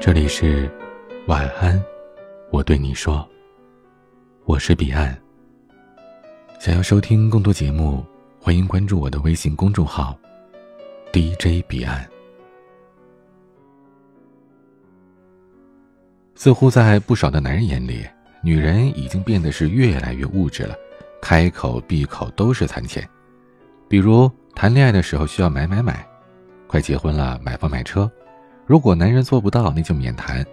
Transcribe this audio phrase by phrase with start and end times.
[0.00, 0.70] 这里是
[1.26, 1.82] 晚安，
[2.50, 3.28] 我对你说，
[4.44, 5.16] 我是彼岸。
[6.60, 8.04] 想要收听更多节目，
[8.40, 10.18] 欢迎关注我的微信公众号
[11.12, 12.08] DJ 彼岸。
[16.34, 18.06] 似乎在不少的男人眼里，
[18.40, 20.74] 女人已经变得是越来越物质了，
[21.20, 23.06] 开口闭口都是谈钱。
[23.88, 26.07] 比如谈恋爱的时候需要买买买，
[26.68, 28.08] 快结婚了买房买车。
[28.66, 30.46] 如果男人做不到，那就免谈，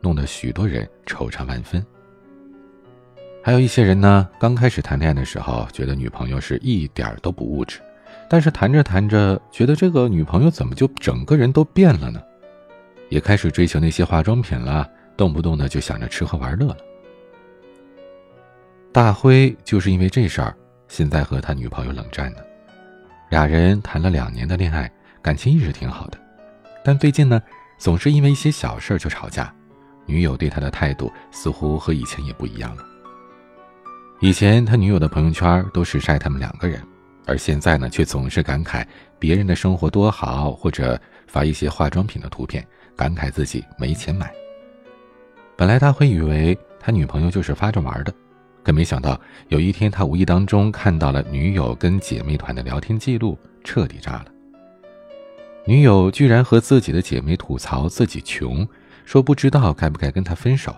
[0.00, 1.84] 弄得许多人惆怅万分。
[3.42, 7.80] 还有一些人呢，刚开始谈恋爱的时候，觉得女朋友是一点都不物质，
[8.30, 12.22] 但是谈着谈着，觉得这个女朋友怎么就整个人都变了呢？
[13.08, 16.78] 也开始追求那些化妆品了，动不动的就想着吃喝玩乐了。
[18.92, 20.54] 大辉就是因为这事儿，
[20.86, 22.38] 现在和他女朋友冷战呢。
[23.30, 24.90] 俩人谈了两年的恋爱，
[25.22, 26.18] 感情一直挺好的。
[26.84, 27.42] 但最近呢，
[27.78, 29.52] 总是因为一些小事儿就吵架，
[30.06, 32.84] 女友对他的态度似乎和以前也不一样了。
[34.20, 36.82] 以前他女友的朋友圈都是晒他们两个人，
[37.26, 38.84] 而现在呢，却总是感慨
[39.18, 44.32] 别人的生活多好，或者发一些化妆品的图片，感慨自己没钱买。
[45.56, 48.12] 本来他会以为他女朋友就是发着玩的，
[48.64, 54.26] 可没想到有一天他无意当中看到了女友跟姐妹团的聊天记录，彻底炸了。
[55.68, 58.66] 女友居然和自己的姐妹吐槽自己穷，
[59.04, 60.74] 说不知道该不该跟他分手。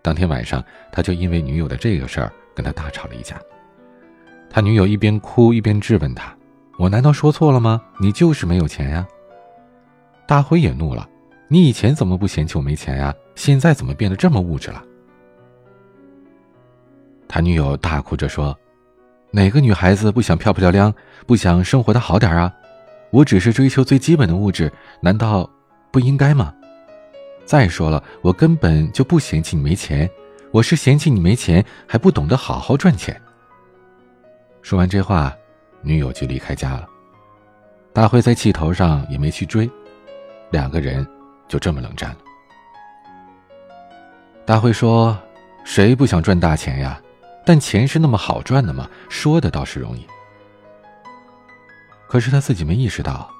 [0.00, 3.36] 当天晚上，他就因为女友的这个事儿跟他大吵了一架。
[4.48, 6.32] 他女友一边哭一边质问他
[6.78, 7.82] ：“我难道说错了吗？
[7.98, 9.04] 你就是没有钱呀！”
[10.24, 11.08] 大辉也怒了
[11.50, 13.12] ：“你以前怎么不嫌弃我没钱呀？
[13.34, 14.80] 现在怎么变得这么物质了？”
[17.26, 18.56] 他女友大哭着说
[19.32, 20.94] ：“哪个女孩子不想漂漂亮亮，
[21.26, 22.54] 不想生活的好点啊？”
[23.10, 25.48] 我只是追求最基本的物质，难道
[25.90, 26.54] 不应该吗？
[27.44, 30.08] 再说了，我根本就不嫌弃你没钱，
[30.52, 33.20] 我是嫌弃你没钱还不懂得好好赚钱。
[34.62, 35.34] 说完这话，
[35.82, 36.86] 女友就离开家了。
[37.92, 39.68] 大辉在气头上也没去追，
[40.50, 41.04] 两个人
[41.48, 42.18] 就这么冷战了。
[44.44, 45.18] 大辉说
[45.64, 47.00] ：“谁不想赚大钱呀？
[47.44, 48.88] 但钱是那么好赚的吗？
[49.08, 50.06] 说的倒是容易。”
[52.10, 53.30] 可是他自己没意识到，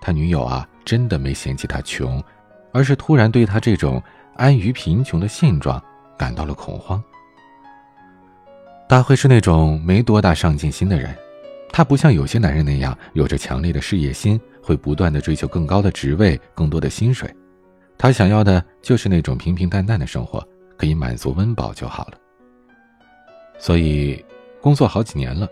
[0.00, 2.24] 他女友啊，真的没嫌弃他穷，
[2.72, 4.02] 而是突然对他这种
[4.36, 5.80] 安于贫穷的现状
[6.16, 7.04] 感到了恐慌。
[8.88, 11.14] 大辉是那种没多大上进心的人，
[11.70, 17.30] 他不像有些男人那样有着强烈的事业心，会不断的追求更高的职位、更多的薪水。
[17.98, 20.42] 他想要的就是那种平平淡淡的生活，
[20.78, 22.18] 可以满足温饱就好了。
[23.58, 24.24] 所以，
[24.62, 25.46] 工作好几年了。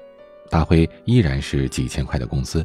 [0.52, 2.62] 大辉依然是几千块的工资，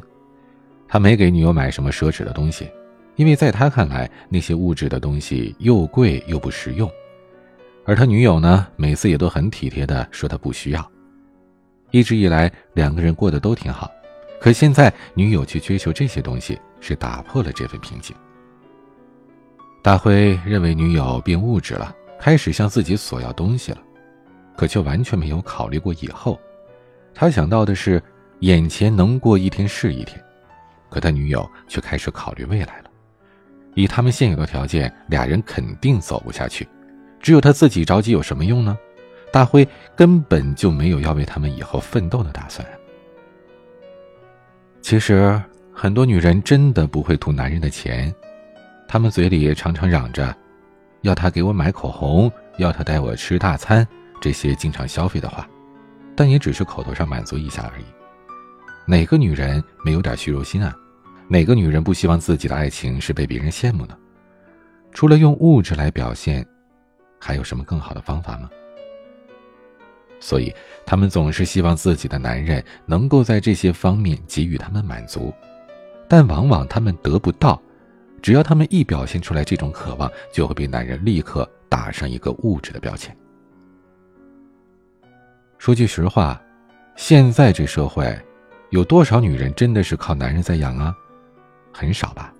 [0.86, 2.70] 他没给女友买什么奢侈的东西，
[3.16, 6.90] 因为在他看来，那些物质的东西又贵又不实用。
[7.86, 10.92] 而他女友呢，每次也都很体贴的说他不需要。
[11.90, 13.90] 一直以来，两个人过得都挺好，
[14.38, 18.14] 可现在女友去追求这些东西，是打破了这份平静。
[19.82, 23.78] 大辉认为女友变物质了，开始向自己索要东西了，
[24.58, 26.38] 可却完全没有考虑过以后。
[27.20, 28.00] 他想到的是，
[28.42, 30.24] 眼前能过一天是一天，
[30.88, 32.84] 可他女友却开始考虑未来了。
[33.74, 36.68] 以他们现有的条件，俩人肯定走不下去。
[37.20, 38.78] 只有他自己着急有什么用呢？
[39.32, 42.64] 大辉根本就没有要为他们以后奋斗的打算。
[44.80, 45.42] 其实，
[45.74, 48.14] 很多女人真的不会图男人的钱，
[48.86, 50.32] 她们嘴里常常嚷着，
[51.00, 53.84] 要他给我买口红，要他带我吃大餐，
[54.20, 55.44] 这些经常消费的话。
[56.18, 57.84] 但也只是口头上满足一下而已。
[58.84, 60.74] 哪个女人没有点虚荣心啊？
[61.28, 63.96] 哪个女人不希望自己的爱情是被别人羡慕呢？
[64.92, 66.44] 除了用物质来表现，
[67.20, 68.50] 还有什么更好的方法吗？
[70.18, 70.52] 所以，
[70.84, 75.32] 她们总是希望自己的男人能够在这些方面给予他们满足，
[76.08, 77.62] 但往往他们得不到。
[78.20, 83.16] 只要他们一表现出来这种渴望，就会被男人立刻打上一个物质的标签。
[85.58, 86.40] 说句实话，
[86.94, 88.16] 现在这社会，
[88.70, 90.94] 有多少女人真的是靠男人在养啊？
[91.72, 92.32] 很少吧。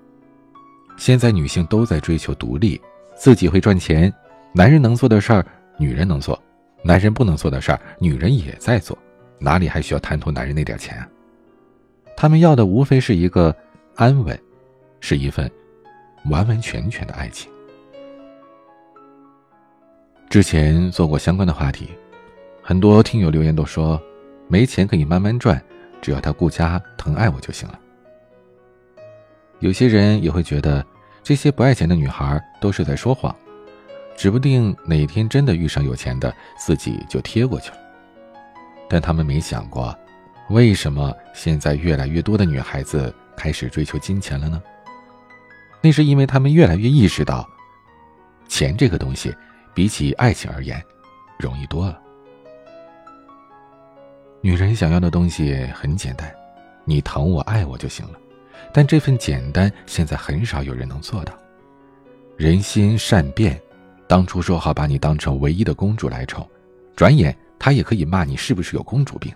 [0.96, 2.80] 现在女性都在追求独立，
[3.16, 4.12] 自己会赚钱，
[4.52, 5.44] 男人能做的事儿，
[5.76, 6.36] 女人能做；
[6.82, 8.96] 男人不能做的事儿，女人也在做，
[9.38, 11.08] 哪里还需要贪图男人那点钱啊？
[12.16, 13.54] 他们要的无非是一个
[13.96, 14.40] 安稳，
[15.00, 15.50] 是一份
[16.30, 17.50] 完完全全的爱情。
[20.30, 21.90] 之前做过相关的话题。
[22.68, 23.98] 很多听友留言都说，
[24.46, 25.58] 没钱可以慢慢赚，
[26.02, 27.80] 只要他顾家疼爱我就行了。
[29.60, 30.84] 有些人也会觉得，
[31.22, 33.34] 这些不爱钱的女孩都是在说谎，
[34.18, 37.78] 指不定哪天真的遇上有钱的，自己就贴过去了。
[38.86, 39.98] 但他们没想过，
[40.50, 44.62] 为什么现在越来越多的女孩子开始追求金钱了呢？
[45.80, 47.48] 那是因为他们越来越意识到，
[48.46, 49.34] 钱这个东西，
[49.72, 50.84] 比起爱情而言，
[51.38, 51.98] 容易多了。
[54.40, 56.32] 女人想要的东西很简单，
[56.84, 58.18] 你疼我爱我就行了。
[58.72, 61.32] 但这份简单，现在很少有人能做到。
[62.36, 63.60] 人心善变，
[64.06, 66.48] 当初说好把你当成唯一的公主来宠，
[66.94, 69.32] 转眼他也可以骂你是不是有公主病。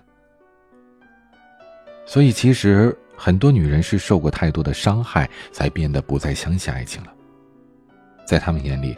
[2.05, 7.13] 所以，其实很多女人是受过太多的伤害，才变得不再相信爱情了。
[8.25, 8.95] 在他们眼里，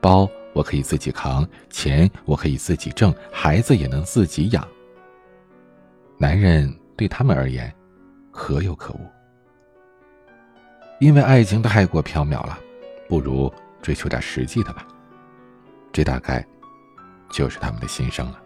[0.00, 4.66] 包我可以自己扛，钱我可以自己挣，孩子也能自己养。
[6.20, 7.72] 男人对他们而言，
[8.32, 9.00] 可有可无。
[10.98, 12.58] 因为爱情太过缥缈了，
[13.08, 14.84] 不如追求点实际的吧。
[15.92, 16.44] 这大概
[17.30, 18.42] 就是他们的心声了。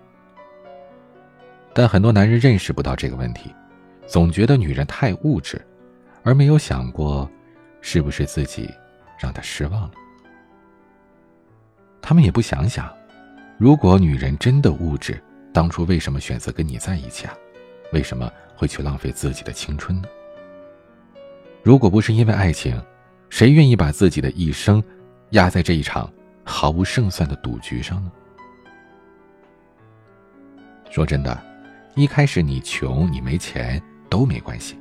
[1.73, 3.51] 但很多男人认识不到这个问题，
[4.07, 5.59] 总觉得女人太物质，
[6.23, 7.27] 而没有想过，
[7.81, 8.71] 是不是自己
[9.19, 9.93] 让她失望了。
[12.03, 12.95] 他们也不想想，
[13.57, 15.19] 如果女人真的物质，
[15.55, 17.33] 当初为什么选择跟你在一起啊？
[17.93, 20.09] 为什么会去浪费自己的青春呢？
[21.63, 22.81] 如果不是因为爱情，
[23.29, 24.83] 谁愿意把自己的一生
[25.31, 26.11] 压在这一场
[26.45, 28.11] 毫无胜算的赌局上呢？
[30.91, 31.41] 说真的，
[31.95, 34.77] 一开始你穷，你没钱都没关系，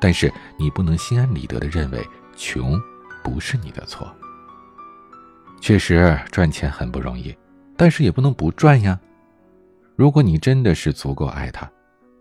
[0.00, 2.06] 但是你不能心安理得的认为
[2.36, 2.80] 穷
[3.24, 4.12] 不是你的错。
[5.60, 7.36] 确实赚钱很不容易，
[7.76, 8.98] 但是也不能不赚呀。
[9.96, 11.68] 如果你真的是足够爱他，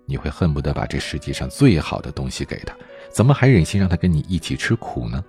[0.07, 2.74] 你会恨不得把这世界上最好的东西给他。
[3.12, 5.24] 怎么还忍心让他跟你一起吃苦呢？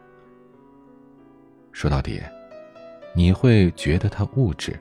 [1.72, 2.22] 说到底，
[3.14, 4.78] 你会觉得他物质，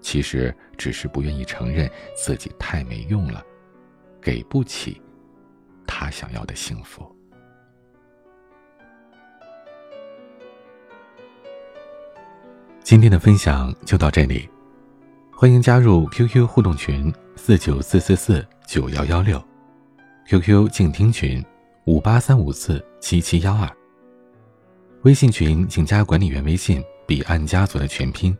[0.00, 3.42] 其实只是不愿意承认自己太没用了，
[4.20, 5.00] 给不起
[5.86, 7.10] 他想要的幸福。
[12.82, 14.48] 今天的分享就到这里，
[15.40, 19.42] 欢迎加入 QQ 互动群四九四四四九幺幺六
[20.28, 21.42] ，QQ 静听群。
[21.86, 23.66] 五八三五四七七幺二。
[25.00, 28.36] 微信群请加管理员微信“彼岸家族”的全拼。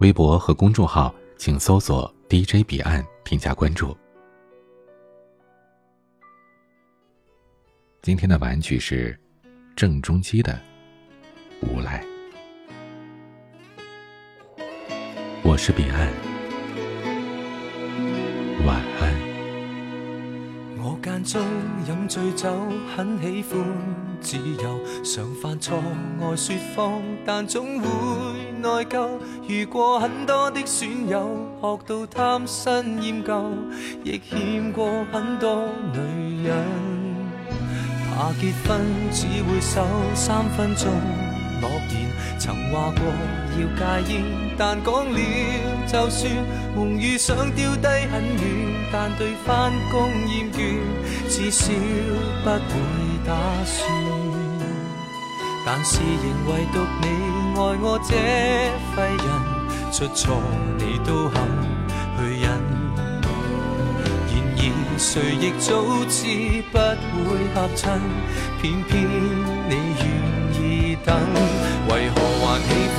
[0.00, 3.96] 微博和公众号请搜索 “DJ 彼岸”添加关注。
[8.02, 9.16] 今天的玩具是
[9.76, 10.60] 郑中基的
[11.64, 12.02] 《无赖》。
[15.56, 16.12] 我是彼岸，
[18.66, 19.14] 晚安。
[20.76, 21.40] 我间中
[21.88, 22.52] 饮醉酒，
[22.94, 23.64] 很喜欢
[24.20, 25.82] 自由，常犯错
[26.20, 27.88] 爱说谎，但总会
[28.60, 29.08] 内疚。
[29.48, 33.50] 遇过很多的损友，学到贪新厌旧，
[34.04, 36.54] 亦欠过很多女人。
[38.10, 38.78] 怕结婚
[39.10, 40.92] 只会守三分钟
[41.62, 43.00] 诺言，曾话过
[43.56, 44.22] 要戒烟，
[44.58, 45.18] 但讲了
[45.86, 46.32] 就算，
[46.74, 48.76] 梦遇想丢低很远。
[48.92, 50.78] 但对翻工厌倦，
[51.28, 51.72] 至少
[52.44, 52.56] 不会
[53.26, 53.76] 打算。
[55.66, 57.06] 但是仍唯独你
[57.56, 58.14] 爱我这
[58.94, 59.26] 废人，
[59.92, 60.40] 出错
[60.78, 61.34] 你都肯
[62.16, 62.46] 去忍。
[64.58, 65.68] 然而谁亦早
[66.08, 66.16] 知
[66.72, 66.74] 不
[67.28, 68.00] 会合衬，
[68.62, 68.92] 偏偏
[69.68, 70.04] 你愿
[70.54, 71.08] 意等。
[71.88, 72.98] 为何还喜欢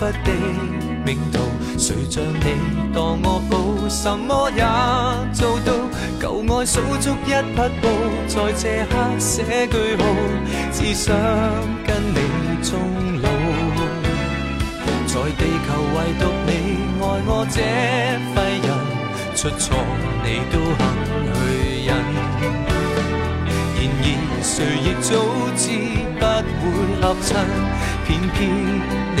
[0.00, 0.32] 忽的
[1.04, 1.38] 命途，
[1.78, 2.46] 谁像你
[2.94, 4.64] 当我宝，什么也
[5.34, 5.74] 做到。
[6.18, 7.84] 旧爱数足一匹布，
[8.26, 10.02] 在这刻写句号，
[10.72, 11.14] 只想
[11.86, 12.16] 跟你
[12.62, 12.72] 终
[13.20, 13.28] 老。
[15.06, 15.68] 在地球。
[15.92, 16.50] 唯独你
[16.98, 17.60] 爱我这
[18.34, 18.68] 废人，
[19.36, 19.76] 出错
[20.24, 20.80] 你都肯
[21.34, 21.36] 去
[21.84, 21.88] 忍。
[23.76, 24.04] 然而
[24.42, 24.48] 谁
[24.80, 25.08] 亦早
[25.56, 25.62] 知
[26.16, 26.24] 不
[26.64, 26.64] 会
[27.02, 27.28] 合衬，
[28.06, 28.38] 偏偏
[29.14, 29.20] 你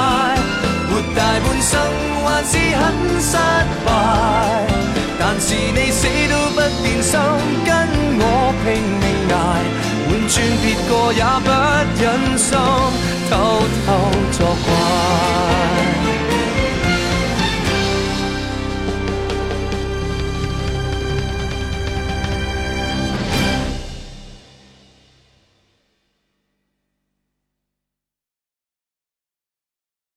[2.51, 2.83] 是很
[3.21, 3.37] 失
[3.85, 3.89] 败，
[5.17, 7.15] 但是你死都不变心，
[7.63, 7.69] 跟
[8.19, 8.23] 我
[8.61, 8.67] 拼
[8.99, 9.33] 命挨，
[10.05, 11.49] 换转别个也不
[12.01, 12.03] 忍
[12.37, 12.49] 心。